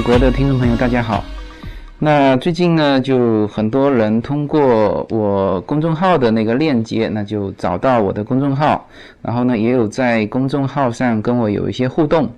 [0.00, 1.22] 美国的听众朋友，大家好。
[1.98, 8.88] 那最近呢，就很多人通过我公众号的那个链接，那就找到我的公众号，
[9.20, 12.30] 然后呢，也有在公众号上跟我有一些互动。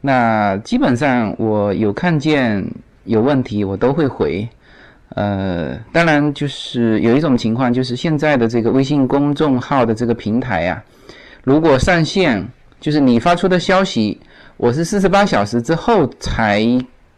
[0.00, 2.64] 那基本上我有看见
[3.06, 4.48] 有问题，我都会回。
[5.16, 10.80] 呃，当然就是有一种情况，就是现在的这个微信公众号的这个平台呀，
[11.42, 12.46] 如果上线，
[12.84, 14.20] 就是你发出的消息，
[14.58, 16.62] 我是四十八小时之后才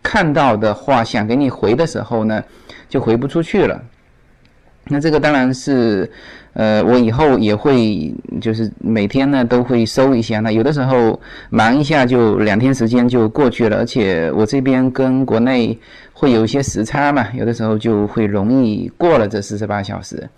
[0.01, 2.41] 看到的话，想给你回的时候呢，
[2.89, 3.83] 就回不出去了。
[4.89, 6.09] 那这个当然是，
[6.53, 10.39] 呃，我以后也会就是每天呢都会收一下。
[10.39, 15.77] 那有的时候忙一下就两天时间就过去了，而且我这边跟国内
[16.13, 20.29] 会有一些时差嘛，有的时候就会容易过了这四十八小时。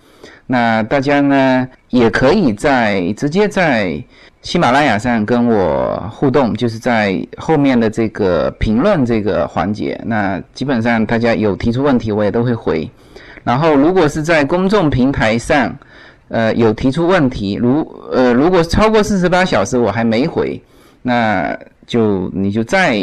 [0.46, 4.02] 那大家呢也可以在直接在
[4.40, 10.00] 喜马拉雅上跟我互动，就是在后面的这个评论这个环节。
[10.06, 12.90] 那基本上大家有提出问题，我也都会回。
[13.44, 15.74] 然后，如果是在公众平台上，
[16.28, 20.60] 呃，有提出问题，如呃，如果超过四十八小时我还没回，
[21.00, 22.98] 那就你就再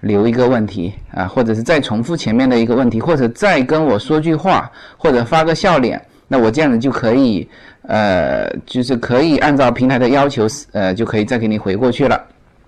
[0.00, 7.48] 留一个问题啊，或者是再重复前面的一个问题，或者再跟我说句话，或者发个笑脸，那我这样子就可以，
[7.82, 12.20] 呃，就是可以按照平台的要求，呃，就可以再给你回过去了。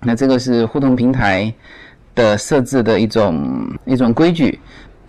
[0.02, 1.52] 那这个是互动平台
[2.14, 4.58] 的设置的一种一种规矩。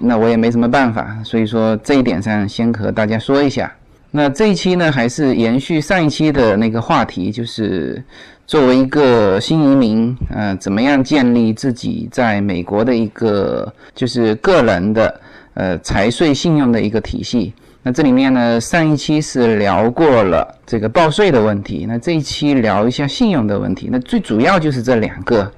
[0.01, 3.71] 那我也没什么办法，所以说这一点上先和大家说一下。
[4.11, 8.03] 那这一期呢，还是延续上一期的那个话题，就是
[8.45, 15.21] 作为一个新移民，呃，怎么样建立自己在美国的一个就是个人的
[15.53, 17.53] 呃财税信用的一个体系。
[17.83, 23.87] 那这里面呢，上一期是聊过了这个报税的问题，那这一期聊一下信用的问题。
[23.89, 25.49] 那最主要就是这两个。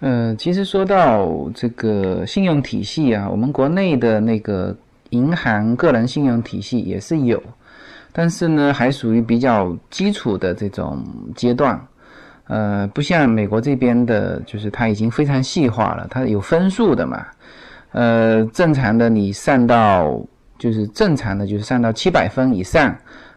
[0.00, 4.76] 呃，其实说到这个信用体系啊，我们国内的那个
[5.10, 7.42] 银行个人信用体系也是有，
[8.12, 11.02] 但是呢，还属于比较基础的这种
[11.34, 11.80] 阶段。
[12.48, 17.26] 呃，不像美国这边的，就是它已经非常细化了，它有分数的嘛。
[17.92, 20.20] 呃，正常的你上到
[20.58, 22.94] 就是正常的，就是上到七百分以上。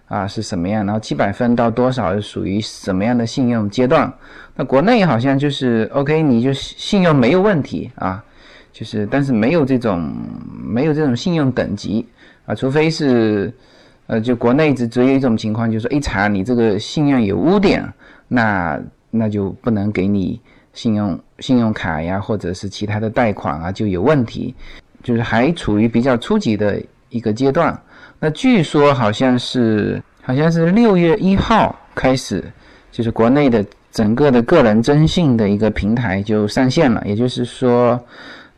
[0.09, 0.84] 啊，是什么样？
[0.84, 4.12] 然后七百分到多少是属于什么样的信用阶段？
[4.56, 8.22] 那国内好像就是 OK，你就信用没有问题啊，
[8.74, 10.12] 就是但是没有这种
[10.52, 12.06] 没有这种信用等级
[12.46, 13.53] 啊，除非是
[14.08, 17.88] 呃，就国内只只有一种情况，就是一查你这个信用有污点，
[18.28, 18.81] 那
[19.12, 20.42] 那就不能给你
[20.74, 24.56] 信用信用卡呀，或者是其他的贷款啊，就有问题，
[25.03, 27.80] 就是还处于比较初级的一个阶段。
[28.19, 32.44] 那据说好像是好像是六月一号开始，
[32.91, 38.00] 就是国内的整个的个人征信的一个平台就上线了，也就是说，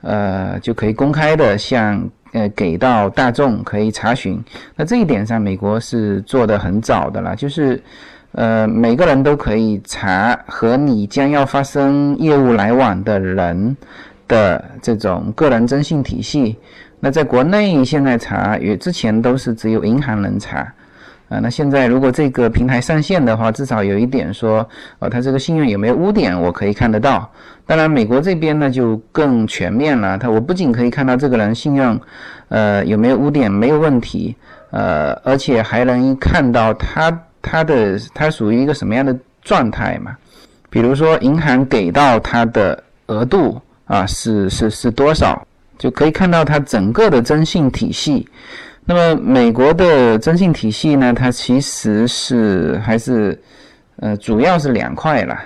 [0.02, 4.44] 呃，就可以公开的向呃给到大众可以查询。
[4.76, 7.82] 那这一点上，美国是做的很早的了，就是
[8.32, 13.78] 呃每个人都可以查和你将要发生业务来往的人
[14.28, 16.58] 的这种个人征信体系。
[17.04, 20.60] 那在国内现在查，与之前都是只有银行能查，
[21.30, 24.70] 啊，那现在如果这个平台上线的话，至少有一点说，
[25.00, 27.28] 哦，他这个信用有没有污点，我可以看得到。
[27.66, 32.00] 当然，美国这边呢就更全面了，他我不仅可以看到这个人信用，
[32.50, 34.36] 呃，有没有污点，没有问题，
[34.70, 40.16] 呃，而且还能看到他他的他属于一个什么样的状态嘛？
[40.70, 45.48] 比如说银行给到他的额度啊，是是是多少？
[45.82, 48.28] 就可以看到它整个的征信体系。
[48.86, 53.36] 那么美国的征信体系呢，它其实是还是
[53.96, 55.44] 呃主要是两块啦。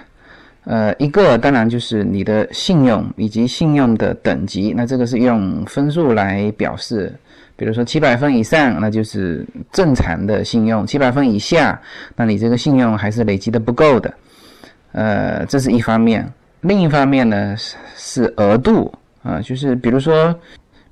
[0.66, 7.14] 呃，一个当然就是你的信用以及信用的等级，那这个是用分数来表示。
[7.58, 11.80] 比如说七百分以上，那就是正常的信用；七百分以下，
[12.14, 14.14] 那你这个信用还是累积的不够的。
[14.92, 16.30] 呃，这是一方面。
[16.62, 18.94] 另一方面呢是是额度。
[19.26, 20.32] 啊，就是比如说，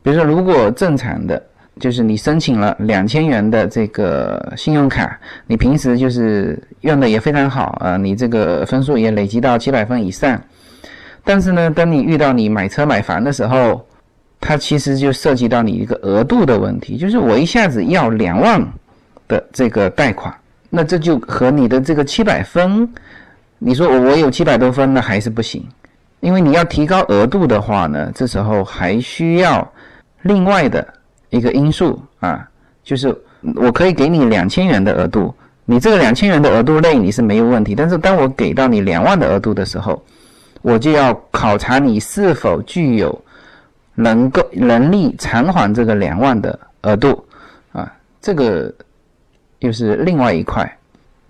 [0.02, 1.42] 比如说，如果正常的，
[1.80, 10.42] 就是你申请了两千元的这个信用卡，你平时就是用的也非常好啊，你这个分数也累积到七百分以上。
[11.24, 13.86] 但是呢，当你遇到你买车买房的时候，
[14.42, 18.62] 它其实就涉及到你一个额度的问题，就是我一下子要两万
[19.28, 20.34] 的这个贷款，
[20.70, 22.90] 那这就和你的这个七百分，
[23.58, 25.64] 你说我我有七百多分，那还是不行。
[26.24, 29.70] 因为你要提高额度的话呢，这时候还需要
[30.22, 30.88] 另外的
[31.30, 32.50] 一个因素啊，
[32.82, 33.14] 就是
[33.56, 35.36] 我可以给你两千元的额度，
[35.66, 40.02] 你这个两千元的额度内你是没有问题，但是当我给到你两万的额度的时候，
[40.62, 43.22] 我就要考察你是否具有
[43.94, 47.22] 能够能力偿还这个两万的额度
[47.74, 47.92] 啊，
[48.22, 48.74] 这个
[49.60, 50.78] 又是另外一块。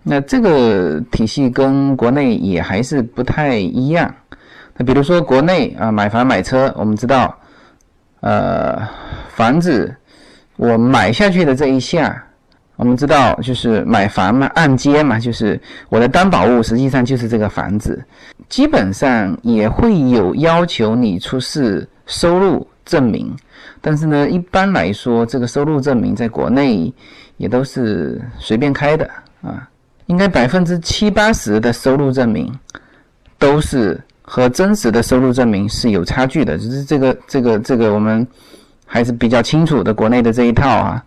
[0.04, 4.14] 那这个体系跟国内也还是不太一样。
[4.76, 7.38] 那比如说国内啊，买房买车，我们知道，
[8.22, 8.82] 呃，
[9.30, 9.96] 房子
[10.56, 12.24] 我买下去的这一下，
[12.76, 15.60] 我们知道就是买房嘛，按揭嘛，就是
[15.90, 18.04] 我的担保物实际上就是这个房子，
[18.50, 23.36] 基本上也会有要求你出示收入证明，
[23.80, 26.92] 但是呢，一般来说，这个收入证明在国内
[27.38, 29.10] 也都是随便开的
[29.42, 29.70] 啊。
[30.08, 32.54] 应该百分之七八十的收入证明
[33.40, 38.26] 都是和真实的收入证明是有差距的，就是这个这个这个我们
[38.86, 41.04] 还是比较清楚的国内的这一套啊。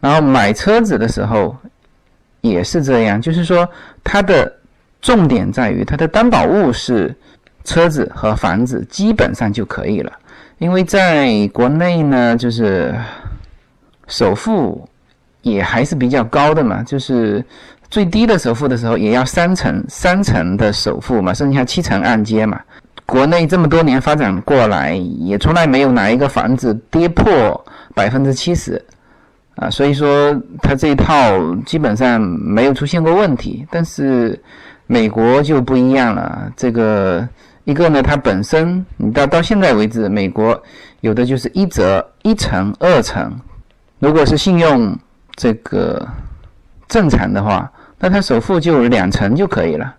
[0.00, 1.54] 然后买车子的时候
[2.40, 3.68] 也是这样，就是说
[4.04, 4.50] 它的
[5.02, 7.14] 重点在于它的担保物是
[7.64, 10.12] 车子和房子，基本上就可以了。
[10.58, 12.94] 因为在国内呢，就是
[14.06, 14.88] 首付
[15.42, 17.44] 也还是比较高的嘛，就是。
[17.90, 22.60] 最低的首付的时候也要三成，三成的首付嘛，剩下七成按揭嘛。
[23.06, 27.64] 国内这么多年发展过来，也从来没有哪一个房子跌破
[27.94, 28.84] 百分之七十，
[29.54, 33.66] 啊，所以说它这一套基本上没有出现过问题。
[33.70, 34.38] 但是
[34.86, 37.26] 美国就不一样了，这个
[37.64, 40.62] 一个呢，它本身你到到现在为止，美国
[41.00, 43.34] 有的就是一折一成、二成，
[43.98, 44.94] 如果是信用
[45.36, 46.06] 这个
[46.86, 47.72] 正常的话。
[48.00, 49.92] 那他首付就两成就可以了，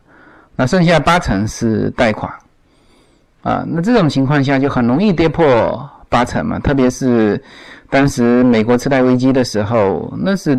[0.55, 2.31] 那剩下八成是贷款，
[3.41, 6.57] 啊，那这种情况下就很容易跌破八成嘛。
[6.59, 7.41] 特别是
[7.89, 10.57] 当时美国次贷危机的时候，那是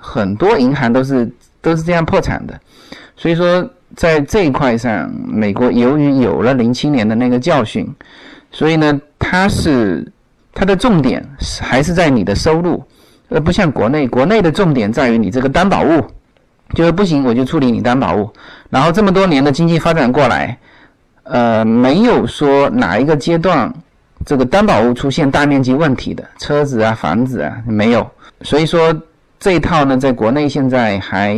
[0.00, 1.30] 很多银行都是
[1.60, 2.60] 都是这样破产的。
[3.14, 3.64] 所以说，
[3.94, 7.88] 在这一块上，美国由于有了零七年的那个教训，
[8.50, 10.04] 所以呢，它是
[10.52, 11.24] 它的重点
[11.60, 12.82] 还是在你的收入，
[13.28, 16.04] 而不像国内，国内的重点在于你这个担保物。
[16.74, 18.30] 就是不行，我就处理你担保物。
[18.70, 20.58] 然后这么多年的经济发展过来，
[21.24, 23.72] 呃，没有说哪一个阶段
[24.24, 28.10] 这个担保物出现大面积问题的，车子啊、房子啊没有。
[28.40, 28.94] 所以说
[29.38, 31.34] 这一套呢，在国内现在还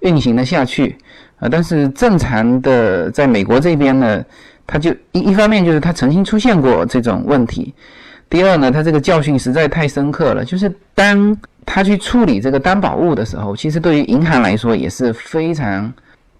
[0.00, 0.96] 运行的下去
[1.38, 1.48] 啊。
[1.50, 4.24] 但是正常的在美国这边呢，
[4.66, 7.74] 它就一一方面就是它曾经出现过这种问题，
[8.28, 11.36] 第二呢，它这个教训实在太深刻了，就是当。
[11.72, 15.92] 他去处理这个担保物的时候，其实对于银行来说也是非常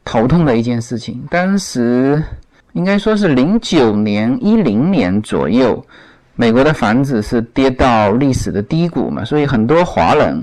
[0.05, 1.23] 头痛的一件事情。
[1.31, 2.21] 当时
[2.73, 5.81] 应该说是零九年、一零年左右，
[6.35, 10.43] 美国的房子是跌到历史的低谷嘛，所以很多华人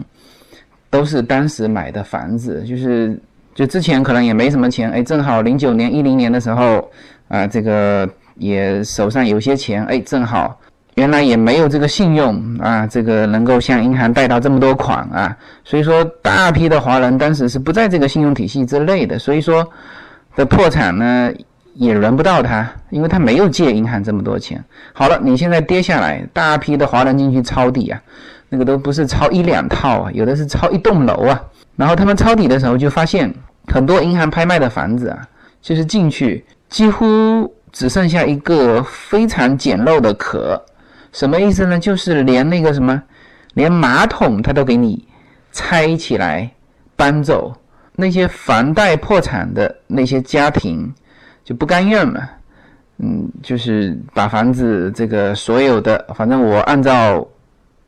[0.90, 3.20] 都是当时买的房子，就是
[3.54, 6.90] 就之前可能也没什么钱，哎，正好零九年、一零年的时候
[7.28, 10.58] 啊，这个也手上有些钱，哎，正好。
[10.98, 19.64] 原来也没有这个信用啊，这个能够向银行贷到这么多款啊，所以说大批的华人当时是不在这个信用体系之内的，所以说
[20.36, 21.32] 的破产呢
[21.76, 24.64] 也轮不到他，因为他没有借银行这么多钱。
[24.92, 28.02] 好了，你现在跌下来，大批的华人进去抄底啊，
[28.50, 31.40] 那个都不是抄一两套啊，有的是抄一栋楼啊。
[31.76, 33.32] 然后他们抄底的时候就发现，
[33.68, 35.22] 很多银行拍卖的房子啊，
[35.62, 40.60] 就是进去几乎只剩下一个非常简陋的壳。
[41.12, 41.80] 什么意思呢？
[41.80, 43.02] 就是连那个什么，
[43.54, 45.08] 连马桶他都给你
[45.52, 46.50] 拆起来
[46.96, 47.54] 搬走。
[48.00, 50.94] 那些房贷破产的那些家庭
[51.44, 52.30] 就不甘愿嘛，
[53.00, 57.28] 嗯，就是把房子这个所有的，反正我按照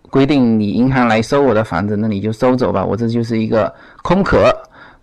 [0.09, 2.83] 规定，你银行来收我的房子，那你就收走吧。
[2.83, 3.71] 我这就是一个
[4.01, 4.51] 空壳，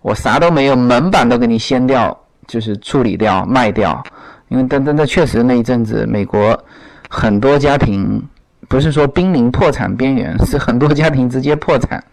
[0.01, 4.03] 我啥都没有，门板都给你掀掉，就是处理掉卖掉。
[4.49, 6.61] 因为但但那确实那一阵子美国。
[7.09, 8.21] 很多家庭
[8.67, 12.03] 不是说濒临破产边缘，是很多家庭直接破产。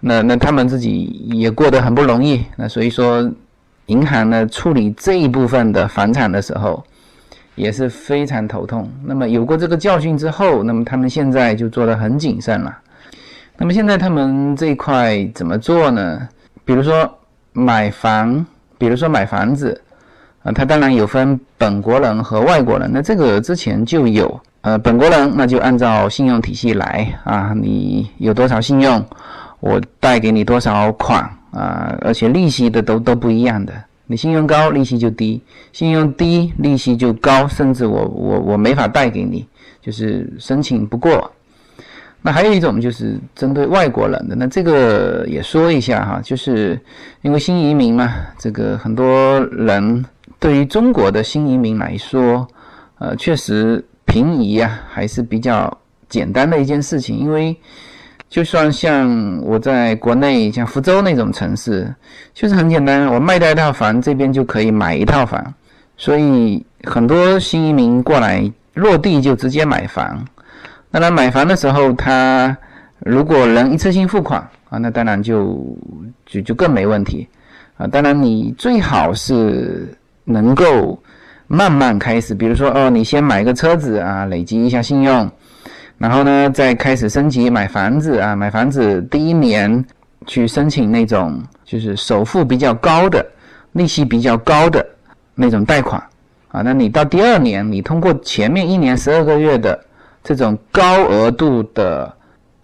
[0.00, 2.44] 那那他们自己也过得很不容易。
[2.56, 3.30] 那所以说，
[3.86, 6.84] 银行呢处理这一部分的房产的时候
[7.54, 8.90] 也是非常头痛。
[9.04, 12.76] 那么有过这个教训之后，那么他们现在就做得很谨慎了。
[13.56, 16.28] 那么现在他们这一块怎么做呢？
[16.64, 17.08] 比如说
[17.52, 18.44] 买房，
[18.76, 19.80] 比如说买房子。
[20.46, 24.40] 啊，它当然有分本国人和外国人，那这个之前就有。
[24.60, 29.04] 呃，本国人那就按照信用体系来啊，你有多少信用，
[29.60, 31.22] 我贷给你多少款
[31.52, 33.72] 啊，而且利息的都都不一样的。
[34.06, 35.40] 你信用高，利息就低；
[35.72, 39.46] 信用低，利息就高，甚至我我我没法贷给你，
[39.80, 41.30] 就是申请不过。
[42.22, 46.80] 那还有一种就是针对外国人的，那这个也说一下哈，就是
[47.22, 50.04] 因为新移民嘛，这个很多人。
[50.38, 52.46] 对于中国的新移民来说，
[52.98, 55.76] 呃，确实平移啊还是比较
[56.08, 57.56] 简单的一件事情，因为
[58.28, 61.92] 就算像我在国内像福州那种城市，
[62.34, 65.54] 就是很简单，我卖掉一套房，这边就可以买一套房，
[65.96, 70.24] 所以很多新移民过来落地就直接买房。
[70.90, 72.56] 当然，买房的时候，他
[73.00, 74.40] 如果能一次性付款
[74.70, 75.76] 啊，那当然就
[76.24, 77.28] 就就更没问题
[77.76, 77.86] 啊。
[77.86, 79.88] 当然，你最好是
[80.26, 81.02] 能够
[81.46, 85.30] 慢慢开始，比如说哦，你先买个车子啊，累积一下信用，
[85.96, 88.36] 然后呢，再开始升级买房子啊。
[88.36, 89.82] 买房子第一年
[90.26, 93.24] 去申请那种就是首付比较高的、
[93.72, 94.86] 利息比较高的
[95.34, 95.98] 那种贷款
[96.48, 96.60] 啊。
[96.60, 99.80] 那你到第二年，你通过前面一年十二个月的。
[100.28, 102.12] 这种高额度的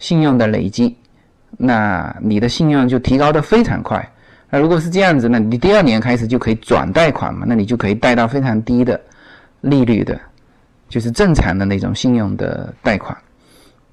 [0.00, 0.96] 信用的累积，
[1.56, 4.11] 那你的信用就提高的非常快。
[4.54, 7.46] 那如果是这样子，那你第二年开始就可以转贷款嘛？
[7.48, 9.00] 那你就可以贷到非常低的
[9.62, 10.20] 利率的，
[10.90, 13.16] 就是正常的那种信用的贷款。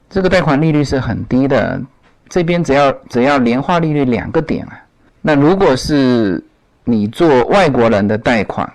[0.10, 1.82] 这个贷款利率是很低的，
[2.28, 4.78] 这边只要只要年化利率两个点啊。
[5.22, 6.44] 那如果是
[6.84, 8.70] 你做外国人的贷款，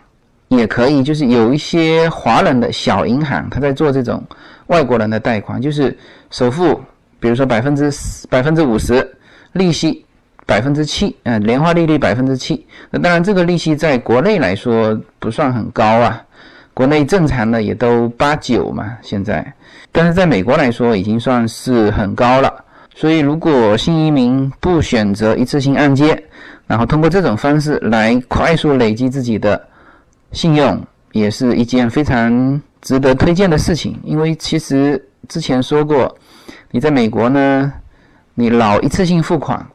[0.49, 4.25] 也可以，就是有一些华人的小银行，他在做这种。
[4.69, 5.95] 外国人的贷款就是
[6.31, 6.81] 首付，
[7.21, 7.93] 比如说百分之
[8.31, 9.07] 百分之五十，
[9.53, 10.03] 利息
[10.47, 12.67] 百分之七，嗯，年化利率百分之七。
[12.91, 16.23] 那当然，这个利息在国内来说不算很高啊，
[16.73, 19.45] 国内正常的也都八九嘛，现在。
[19.91, 22.53] 但是在美国来说，已经算是很高了。
[22.95, 26.23] 所以，如果新移民不选择一次性按揭，
[26.67, 29.61] 然后通过这种方式来快速累积自己的
[30.33, 30.81] 信用，
[31.13, 32.61] 也是一件非常。
[32.85, 36.15] 值得推荐的事情，因为其实之前说过，
[36.71, 37.73] 你在美国呢，
[38.35, 39.67] 你老一次性付款，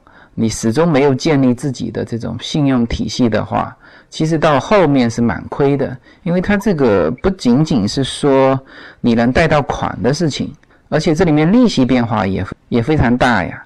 [0.42, 3.76] 你始终没有建立自己的这种信用体系的话，
[4.10, 5.98] 其实到后面是蛮亏的。
[6.24, 8.58] 因为它这个不仅仅是说
[9.02, 10.50] 你能贷到款的事情，
[10.88, 13.62] 而且这里面利息变化也也非常大呀。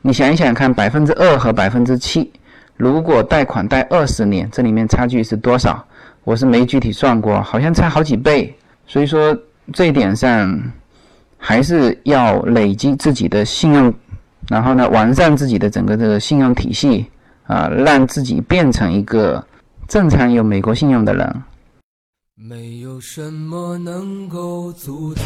[0.00, 2.32] 你想一想看，百分之二和百分之七，
[2.76, 5.86] 如果贷款贷二十年，这里面差距是多少？
[6.24, 8.52] 我是没具体算过，好像差好几倍。
[8.88, 9.38] 所以说，
[9.72, 10.60] 这一点上
[11.38, 13.94] 还是要累积自己的信用，
[14.52, 17.06] 然后呢，完善自己的整个这个信用体系
[17.46, 19.42] 啊，让自己变成一个
[19.88, 21.42] 正常有美国信用的人。
[22.34, 25.24] 没有什么能够阻挡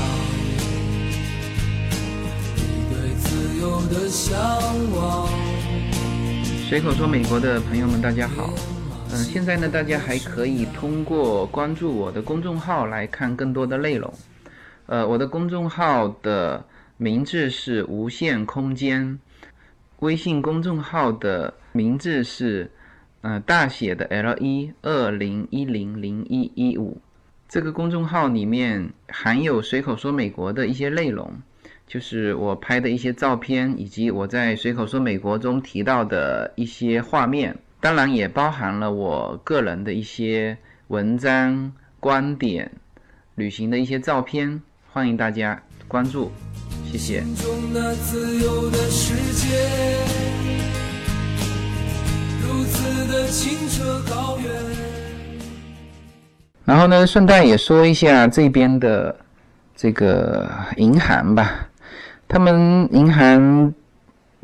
[2.54, 4.38] 你对自由的向
[4.94, 5.28] 往。
[6.68, 8.48] 随口说，美国的朋友们，大家好。
[9.10, 14.14] 嗯，现在呢，大家还可以通过关注我的公众号来看更多的内容。
[14.86, 16.64] 呃，我的公众号的
[16.98, 19.18] 名字是无限空间，
[19.98, 22.70] 微信公众号的名字是
[23.20, 26.98] 呃大写的 L 一二零一零零一一五。
[27.48, 31.30] 这个公众号里面含有随口说美国的一些内容，
[31.86, 37.54] 就是我拍的一些照片，以及我在随口说美国中提到的一些画面。
[37.78, 40.56] 当然也包含了我个人的一些
[40.88, 42.72] 文章、观点、
[43.34, 46.32] 旅行的一些照片，欢迎大家关注，
[46.90, 47.24] 谢谢。
[56.64, 59.14] 然后呢，顺带也说一下这边的
[59.74, 61.68] 这个银行吧，
[62.28, 63.72] 他们银行。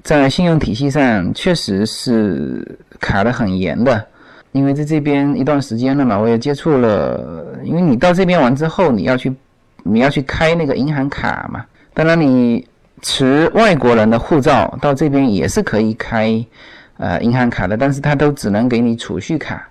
[0.05, 4.05] 在信用体系上确实是卡得很严的，
[4.51, 7.57] 因为在这边一段时间了嘛，我也接触了。
[7.63, 9.33] 因为你到这边完之后，你要去，
[9.85, 11.65] 你要去开那个银行卡嘛。
[11.95, 12.67] 当然，你
[13.01, 16.45] 持外国人的护照到这边也是可以开
[16.99, 19.69] 呃银行卡的，但是它都只能给你储蓄卡。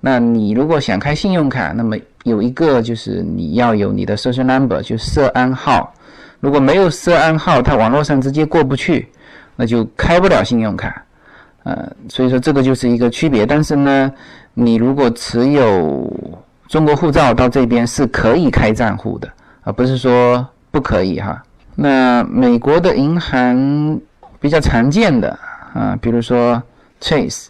[0.00, 5.92] 那你如果想开信用卡，那么有一个就是你要有你的 social number，就涉安号。
[6.40, 9.08] 如果没有涉安号，它网络上直接过不去。
[9.56, 11.00] 那就开不了信用卡，
[11.62, 13.46] 呃，所以说这个就是一个区别。
[13.46, 14.12] 但是呢，
[14.52, 16.12] 你如果持有
[16.66, 19.30] 中国护照到这边是可以开账户的，
[19.62, 21.40] 而不是说不可以哈。
[21.74, 24.00] 那美国的银行
[24.40, 25.36] 比较常见的
[25.72, 26.62] 啊，比如说
[27.00, 27.46] Chase，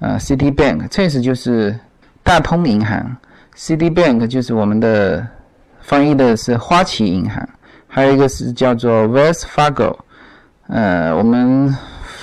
[0.00, 1.78] 啊，Citibank，Chase 就是
[2.22, 3.16] 大通银行
[3.56, 5.26] ，Citibank 就是我们的
[5.80, 7.46] 翻译的是花旗银行，
[7.86, 9.96] 还有一个是叫做 Wells Fargo。
[10.68, 11.76] 呃，我们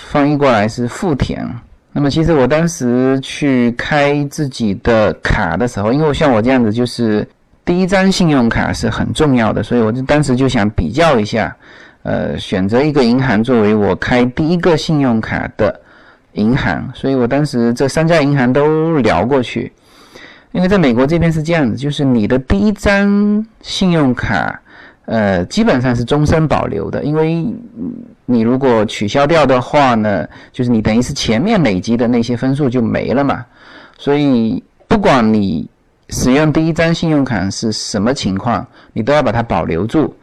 [0.08, 1.48] 翻译过来是富田。
[1.92, 7.28] 那么，其实我当时去开自己的卡的时候，因为像我这样子，就是
[7.70, 11.56] 第一张信用卡是很重要的，所以我就当时就想比较一下，
[12.02, 15.80] 呃，选择一个银行作为我开第一个信用卡的
[16.32, 16.92] 银行。
[16.96, 19.72] 所以我当时这三家银行都聊过去。
[20.52, 24.60] 因为在美国这边是这样子，就是你的第一张信用卡，
[25.06, 27.46] 呃，基本上是终身保留的，因为
[28.26, 33.46] 你如果取消掉的话呢，就是你等于是前面累积的那些分数就没了嘛。
[33.96, 35.70] 所以不管你
[36.10, 40.14] 使用第一张信用卡是什么情况，你都要把它保留住。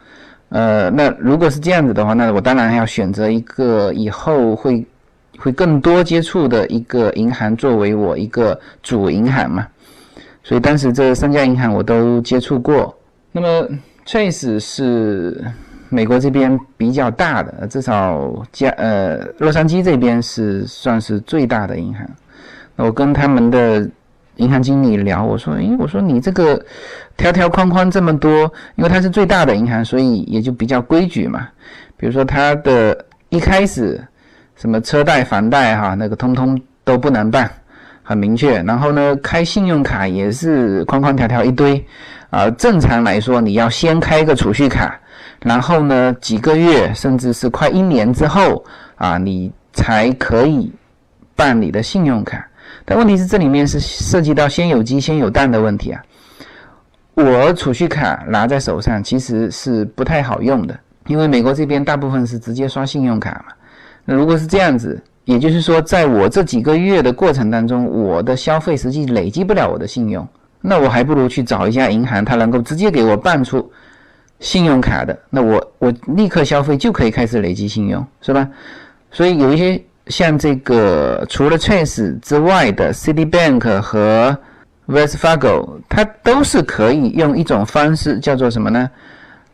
[0.48, 4.86] 呃，那如果是这样子的话，那我当然要选择一个以后会
[5.38, 9.66] 会更多接触的一个银行作为我一个主银行嘛。
[10.42, 12.96] 所以当时这三家银行我都接触过。
[13.32, 13.68] 那么
[14.06, 15.44] Chase 是
[15.88, 22.08] 美国这边比较大的，至少加呃洛杉矶这边是算是最大的银行。
[22.76, 23.90] 那我跟他们的
[24.36, 26.60] 银行经理聊，我说：“诶，我说你这个
[27.16, 31.48] 条条框框这么多，因为它是最大的银行，所以也就比较规矩嘛。
[31.96, 34.02] 比如说它的一开始
[34.54, 37.50] 什么车贷、房贷哈，那个通通都不能办。”
[38.08, 41.84] 很明确，然后呢，开信用卡也是框框条条一堆，
[42.30, 44.96] 啊，正常来说你要先开一个储蓄卡，
[45.42, 48.64] 然后呢，几个月甚至是快一年之后
[48.94, 50.72] 啊，你才可以
[51.34, 52.46] 办理的信用卡。
[52.86, 56.02] 但问题是这里面是涉及到先有鸡先有蛋的问题啊。
[57.12, 60.78] 我储蓄卡拿在手上其实是不太好用的，
[61.08, 63.52] 因为美国这边大部分是直接刷信用卡嘛。
[64.06, 64.98] 那如果是这样子。
[65.26, 70.24] 也就是说，在我这几个月的过程当中，我的消费实际累积不了我的信用，
[70.60, 73.68] 那我还不如去找一家银行，它能够直接给我办出
[74.38, 78.48] 信用卡的，那我我立刻消费就可以开始累积信用，是吧？
[79.10, 84.36] 所以有一些像这个除了 Chase 之外的 Citibank 和
[84.86, 88.90] Wells Fargo，它都是可以用一种方式叫做什么呢？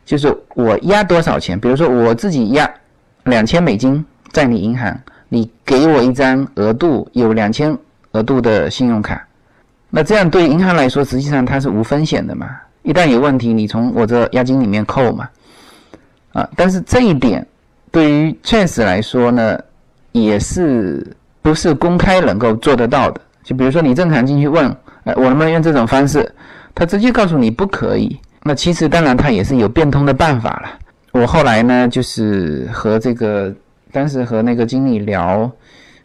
[0.04, 2.70] 就是我压多少钱，比如说我自己压
[3.24, 4.98] 两千美金在你银行。
[5.34, 7.74] 你给我一张额度有两千
[8.10, 9.26] 额度的信用卡，
[9.88, 12.50] 那这样对银行来说，实际上它是无风险的嘛？
[12.82, 15.26] 一旦有问题，你从我这押金里面扣嘛？
[16.34, 17.46] 啊，但是这一点
[17.90, 19.58] 对于 Chase 来说呢，
[20.12, 21.04] 也是
[21.42, 23.20] 不是公开能够做得到的？
[23.42, 24.68] 就比如说你正常进去问，
[25.04, 26.32] 哎，我能不能用这种方式？
[26.74, 28.18] 他直接告诉你不可以。
[28.42, 30.78] 那其实当然他也是有变通的办法了。
[31.12, 33.54] 我后来呢，就是和这个。
[33.94, 35.52] 当时和那个经理聊，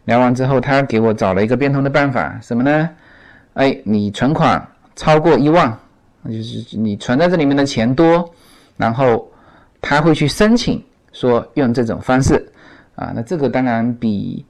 [0.04, 2.90] 聊完之后，他给我找了一个变通的办法，什么呢？
[3.54, 4.62] 哎，你存款
[4.94, 5.74] 超过一万，
[6.26, 8.30] 就是你存在这里面的钱多，
[8.76, 9.26] 然后
[9.80, 12.46] 他会去申请说用这种方式
[12.98, 13.14] 啊。
[13.16, 14.46] 那这个当然比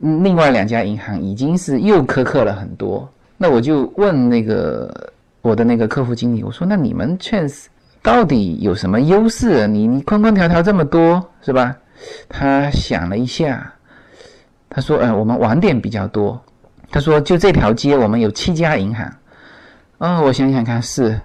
[0.00, 3.08] 另外两家银行已经是又苛刻了很多。
[3.38, 7.66] 那我就问那个我的那个客户经理，我说那你们 Chance
[8.02, 9.66] 到底有什么优势？
[9.68, 11.76] 你你框框条条这么多，是吧？
[12.28, 13.72] 他想了一下，
[14.68, 16.38] 他说：“呃，我们网点比较多。”
[16.90, 19.10] 他说：“就这条街，我们有七家银行。”
[19.98, 21.18] 嗯，我想想看，是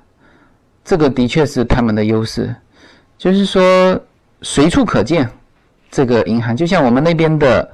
[0.85, 2.55] 这个的确是他们的优势，
[3.17, 3.99] 就是说
[4.41, 5.29] 随处可见
[5.91, 7.69] 这个银行，就像我们那边的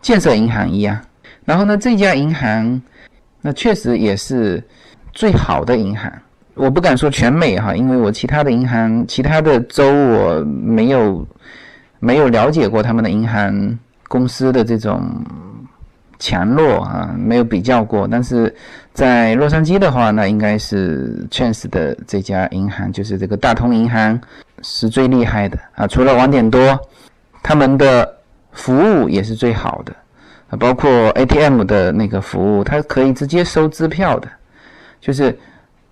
[0.00, 0.98] 建设银行一样。
[1.44, 2.80] 然后呢，这家银行
[3.40, 4.62] 那确实也是
[5.12, 6.12] 最好的银行。
[6.54, 11.26] 我不敢说全美哈，因为我其他的银行、其他的州我没有。
[12.00, 15.02] 没有了解过他们的银行公司的这种
[16.18, 18.06] 强弱啊，没有比较过。
[18.06, 18.54] 但是
[18.92, 24.20] 在洛杉矶的话，那应该是 Chance 的这家银行，就是这个大通银行
[24.60, 25.86] 是最厉害的啊。
[25.86, 26.78] 除了网点多，
[27.44, 28.10] 他们的
[28.52, 29.94] 服务也是最好的
[30.48, 34.26] 啊，包括 ATM 的那个服务，它可以直接收支票的，
[34.98, 35.38] 就是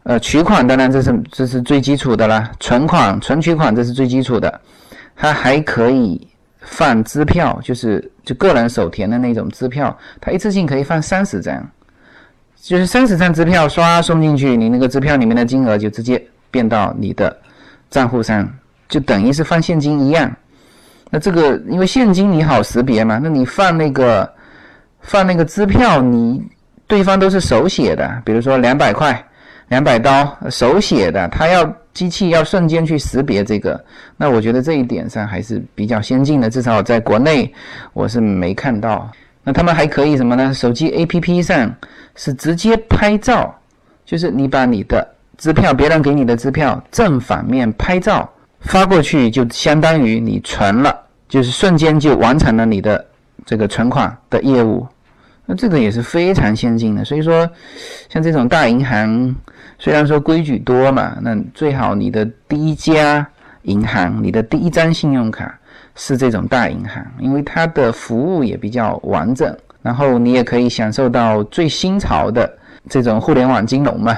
[0.05, 4.61] 呃取款，当然这是这是最基础的啦，存款、存取款这是最基础的。
[5.15, 6.27] 它还可以
[6.63, 11.71] 放支票，就是就个人手填的那种支票，它一次性可以放三十张，
[12.57, 17.37] 就是三十张支票刷送进去，你那个支票里面的金额就直接变到你的
[17.91, 18.49] 账户上，
[18.89, 20.35] 就等于是放现金一样。
[21.13, 24.29] 那这个因为现金你好识别嘛，那你放那个
[25.03, 26.43] 放那个支票，你
[26.87, 29.23] 对方都是手写的，比如说两百块。
[29.69, 33.83] 两百刀手写的，他要机器要瞬间去识别这个，
[34.19, 37.51] 那我觉得这一点上还是比较先进的，至少在国内
[37.95, 39.11] 我是没看到。
[39.43, 40.53] 那他们还可以什么呢？
[40.53, 41.75] 手机 APP 上
[42.15, 43.59] 是直接拍照，
[44.05, 48.29] 就是你把你的支票，别人给你的支票正反面拍照
[48.63, 50.97] 发过去，就相当于你存了，
[51.29, 53.05] 就是瞬间就完成了你的
[53.45, 54.87] 这个存款的业务。
[55.45, 57.49] 那这个也是非常先进的，所以说，
[58.09, 59.35] 像这种大银行，
[59.79, 63.27] 虽然说规矩多嘛，那最好你的第一家
[63.63, 65.59] 银行，你的第一张信用卡
[65.97, 72.51] 是这种大银行，因为它的服务也比较完整，然后你也可以享受到最新潮的
[72.89, 74.17] 这种互联网金融嘛。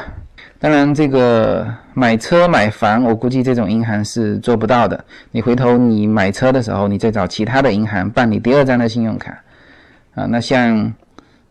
[0.61, 5.05] 当然，这个买车买房，我估计这种银行是做不到的。
[5.31, 9.39] 你回头你买车的时候，你再找其他的银行办理第二张的信用卡
[10.15, 10.25] 啊。
[10.25, 10.91] 那像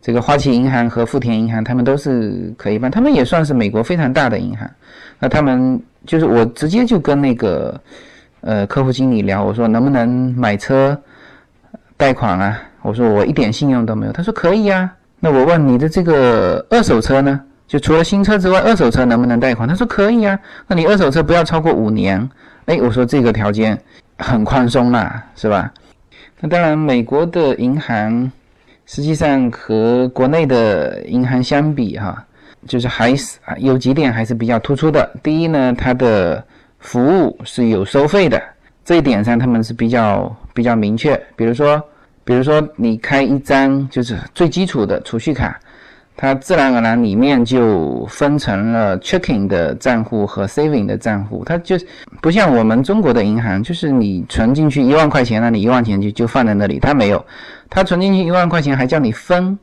[0.02, 4.68] 这个花旗银行和富田银行，他们都是可以办，他们也算是美国非常大的银行。
[5.20, 7.80] 那他们就是我直接就跟那个
[8.42, 11.00] 呃客户经理聊，我说能不能买车
[11.96, 12.60] 贷款啊？
[12.82, 14.92] 我说我一点信用都没有，他说可以啊。
[15.20, 17.39] 那我问你的这个二手车呢？
[17.74, 19.68] 就除了新车之外，二手车能不能贷款？
[19.68, 20.40] 他说可以啊。
[20.68, 22.30] 那你二手车不要超过五年。
[22.66, 23.76] 哎，我说这个条件
[24.20, 25.74] 很宽松啦，是吧？
[26.40, 28.32] 那当然，美国的银行
[28.86, 32.24] 实际上和国内的银行相比，哈，
[32.68, 35.10] 就是还是有几点还是比较突出的。
[35.24, 36.46] 第一呢，它的
[36.78, 38.40] 服务是有收费的，
[38.86, 41.20] 这一点上他们是比较比较明确。
[41.36, 41.82] 比如说，
[42.24, 45.60] 比如说你开一张就是最基础的储蓄卡。
[46.15, 51.76] 它自然而然里面就分成了 checking 的账户和 saving 的账户，它就
[52.21, 57.26] 不像我们中国的银行，就是你存进去一万块钱，那你一万钱就就放在那里，它没有，
[57.69, 59.58] 它存进去一万块钱还叫你分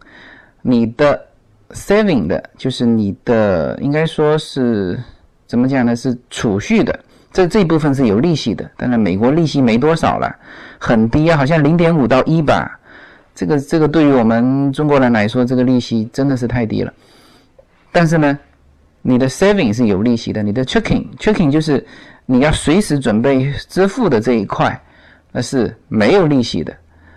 [0.61, 1.19] 你的
[1.71, 4.99] saving 的，就是你的应该说是
[5.47, 5.95] 怎么讲呢？
[5.95, 6.99] 是储蓄的，
[7.33, 10.35] 这这一部分是有利息的，当然美国利息没多少了，
[10.79, 12.77] 很低啊，好像零点五到一吧。
[13.41, 16.93] 这个这个对于我们中国人来说，这个利息真的是太低了。
[17.91, 18.39] 但是呢，
[19.01, 21.83] 你的 saving 是有利息的，你的 checking checking 就是
[22.27, 24.79] 你要随时准备支付的这一块，
[25.33, 26.77] 那是没有利息的。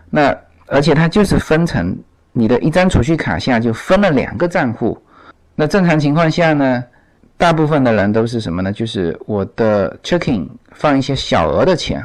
[0.10, 0.34] 那
[0.68, 1.94] 而且它就是分成
[2.32, 4.98] 你的一张储蓄卡下就分了两个账户。
[5.56, 6.82] 那正常情况下呢，
[7.36, 8.72] 大部分的人都是什么呢？
[8.72, 12.02] 就是我的 checking 放一些小额的钱，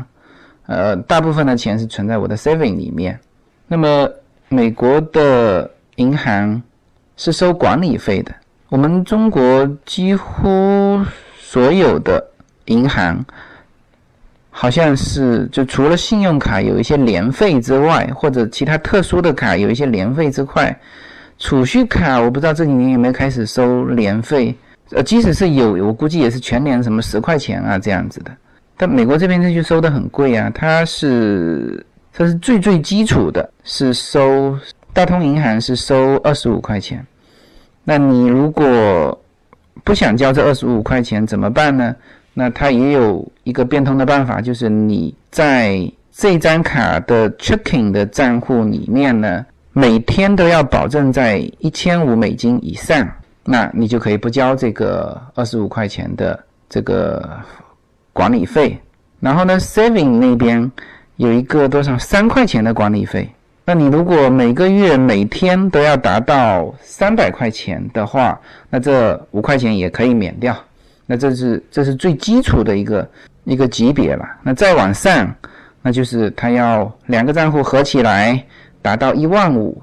[0.66, 3.16] 呃，大部分的钱是存在我的 saving 里面。
[3.70, 4.10] 那么，
[4.48, 6.60] 美国的银行
[7.18, 8.34] 是收管理费的。
[8.70, 10.98] 我们中国几乎
[11.38, 12.26] 所有的
[12.64, 13.22] 银行，
[14.48, 20.74] 好像是就除了信用卡有一些年费之外，或者其他特殊的卡有一些年费之外，
[21.38, 24.56] 储蓄卡我不知道这几年有没有开始收年费。
[24.92, 28.30] 呃，即使是有，我估计也是全年什么十块钱啊这样子的。
[28.78, 31.84] 但美国这边这就收的很贵啊，它是。
[32.18, 34.58] 这是最最基础的，是收
[34.92, 37.06] 大通银行是收二十五块钱。
[37.84, 39.16] 那你如果
[39.84, 41.94] 不想交这二十五块钱怎么办呢？
[42.34, 53.08] 那它也有一个变通的办法，就是你在这张卡的 checking 的账户里面呢，每天都要保证在一千五美金以上，
[53.44, 56.36] 那你就可以不交这个二十五块钱的
[56.68, 57.30] 这个
[58.12, 58.76] 管理费。
[59.20, 60.68] 然后呢，saving 那边。
[61.18, 63.28] 有一个多少三块钱的管理费，
[63.64, 70.56] 那你如果每个月每天都要达到三百块钱的话，那这五块钱也可以免掉。
[71.06, 73.10] 那这是这是最基础的一个
[73.42, 74.24] 一个级别了。
[74.44, 75.34] 那再往上，
[75.82, 78.40] 那就是他要两个账户合起来
[78.80, 79.82] 达到一万五，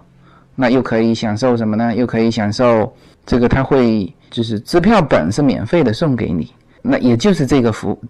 [0.56, 1.93] 那又可以享受什么呢？
[1.93, 2.95] 又可以享受
[3.26, 8.02] 这个他会就是支票本是免费的送给你，那也就是这个服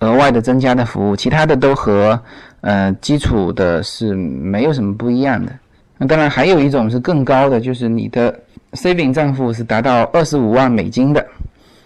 [0.00, 2.20] 额外的增加的服务，其他的都和。
[2.60, 5.52] 呃，基础的是没有什么不一样的。
[5.96, 8.36] 那当然还有一种是更高的，就是你的
[8.72, 11.24] saving 账户是达到二十五万美金的，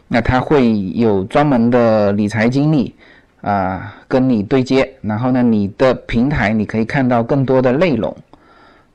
[0.09, 2.95] 那他会有专门的理财经理
[3.43, 8.17] 啊跟你对接，然后呢，你的平台你可以看到更多的内容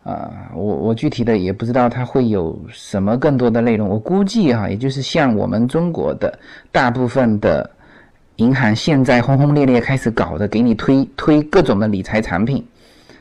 [0.03, 0.31] 啊。
[0.55, 6.39] 我我具体的也不知道它会有什么更多的内容，我估计哈，也就是像我们中国的
[6.71, 7.69] 大部分的。
[8.37, 12.63] 银行现在轰轰烈烈开始搞的，给你推推各种的理财产品，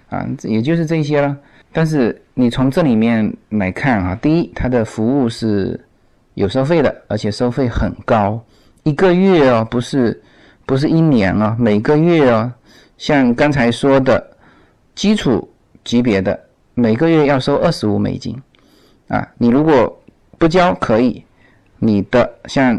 [0.08, 1.36] 啊，也就是这些了。
[1.72, 5.78] 但是你从这里面来看啊，第一，它的服务是
[6.34, 8.38] 有收费的，而且收费很高，
[8.82, 10.22] 一个月哦，不是
[10.66, 12.52] 不是一年啊，每个月哦，
[12.98, 14.22] 像刚才说的
[14.94, 15.48] 基础
[15.82, 16.38] 级别的，
[16.74, 18.38] 每个月要收二十五美金，
[19.08, 19.98] 啊，你如果
[20.36, 21.24] 不交可以，
[21.78, 22.78] 你的像。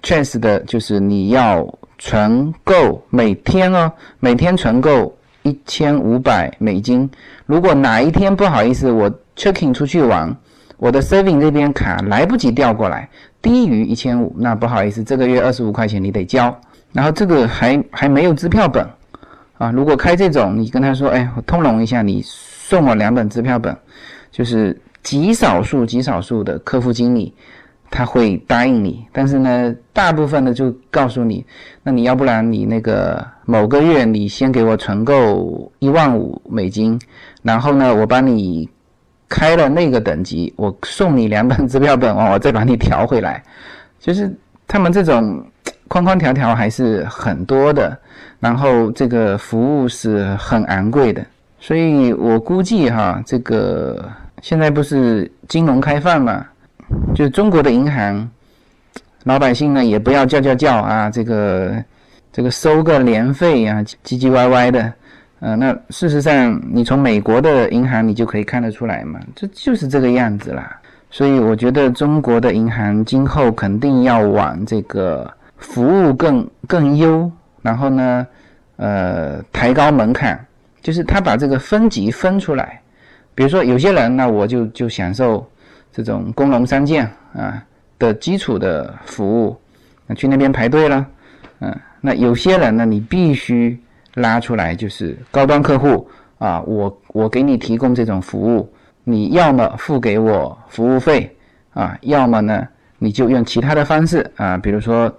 [0.00, 1.66] Chase 的就是你要
[1.98, 7.10] 存够每天哦，每天存够一千五百美金。
[7.44, 10.34] 如果哪一天不好意思，我 checking 出去玩，
[10.76, 13.08] 我的 saving 这边卡来不及调过来，
[13.42, 16.56] 低于一千五，那不好意思，这个月二十五块钱你得交。
[16.92, 18.88] 然后这个还还没有支票本
[19.58, 19.70] 啊。
[19.70, 23.76] 如果开这种，你跟他说，哎，我通融一下，你送我两本支票本，
[24.30, 27.34] 就是极少数极少数的客户经理。
[27.90, 31.44] 他会答应你，但是呢，大部分的就告诉你，
[31.82, 37.00] 那你要不然你那个某个月你先给我存够一万五美金，
[37.42, 38.68] 然后呢，我帮你
[39.28, 43.42] 开了那个等级，我送你两本支票本，我再把你调回来。
[43.98, 44.32] 就是
[44.66, 45.44] 他们这种
[45.88, 47.98] 框框条条还是很多的，
[48.38, 51.24] 然后这个服务是很昂贵的，
[51.58, 54.08] 所以我估计哈，这个
[54.40, 56.46] 现在不是金融开放嘛，
[57.14, 58.28] 就是中国的银行，
[59.24, 61.84] 老百姓呢也不要叫叫叫啊，这个
[62.32, 64.92] 这个收个年费啊，唧唧歪歪的。
[65.40, 70.76] 呃，那事实上，你从美国的银行你就可以看得出来嘛，这就是这个样子啦。
[71.10, 77.30] 所以我觉得中国的银行今后肯定要往这个服务更更优，
[77.62, 78.26] 然后呢，
[78.76, 80.38] 呃，抬高门槛，
[80.82, 82.80] 就是他把这个分级分出来。
[83.34, 85.48] 比如说有些人那，我就就享受
[85.92, 87.62] 这种工农三建啊
[87.98, 89.56] 的基础的服务，
[90.06, 91.06] 那去那边排队了，
[91.60, 93.78] 嗯，那有些人呢，你必须。
[94.14, 98.68] 拉出来就是高端客户啊，我我给你提供这种服务，
[99.04, 101.36] 你要么付给我服务费
[101.72, 102.66] 啊，要么呢
[102.98, 105.12] 你就用其他的方式啊，比如说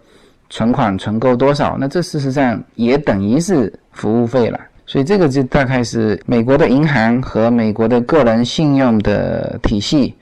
[0.50, 4.60] 存款存够多少，那这事实上也等于是服务费了。
[4.86, 10.14] 所以这个就大概是美国的银行和美国的个人信用的体系，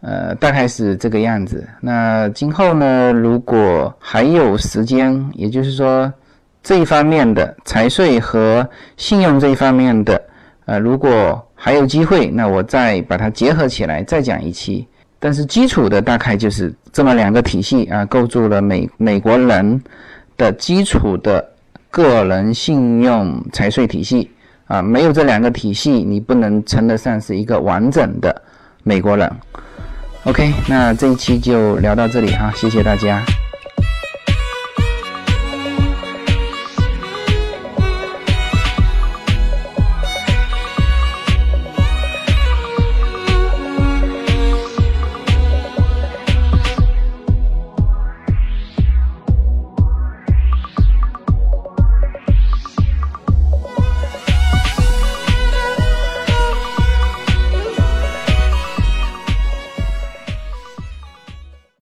[0.00, 1.66] 呃，大概是这个样子。
[1.80, 6.12] 那今后呢，如果还有时间，也就是说。
[6.60, 10.20] 这一方面的财税和信用这一方面的，
[10.66, 14.86] 呃，如果还有机会，那我再把它结合起来再讲一期。
[15.18, 19.80] 但是基础的大概就是这么两个体系啊，构筑了美美国人
[20.36, 21.42] 的基础的
[21.90, 24.30] 个人信用财税体系
[24.66, 28.42] 啊，没有这两个体系，你不能称得上是一个完整的
[28.88, 29.30] 美国人。
[30.24, 33.22] OK，那这一期就聊到这里哈，谢谢大家。